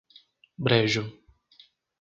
Brejo 0.67 1.03